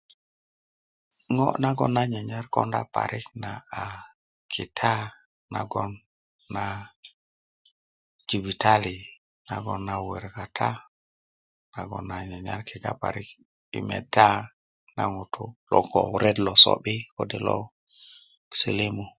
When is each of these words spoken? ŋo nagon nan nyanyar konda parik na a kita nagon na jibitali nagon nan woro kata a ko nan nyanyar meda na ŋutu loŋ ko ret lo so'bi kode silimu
ŋo 1.35 1.47
nagon 1.63 1.91
nan 1.95 2.07
nyanyar 2.13 2.45
konda 2.53 2.81
parik 2.95 3.25
na 3.43 3.51
a 3.81 3.83
kita 4.53 4.93
nagon 5.53 5.91
na 6.53 6.65
jibitali 8.27 8.97
nagon 9.49 9.81
nan 9.87 9.99
woro 10.07 10.29
kata 10.37 10.69
a 11.77 11.81
ko 11.89 11.97
nan 12.09 12.21
nyanyar 12.31 12.59
meda 13.89 14.29
na 14.95 15.03
ŋutu 15.13 15.43
loŋ 15.71 15.85
ko 15.93 15.99
ret 16.23 16.37
lo 16.45 16.53
so'bi 16.63 16.95
kode 17.15 17.37
silimu 18.59 19.05